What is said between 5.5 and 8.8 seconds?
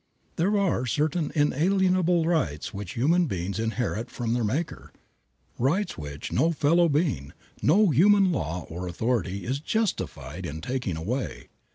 rights which no fellow being, no human law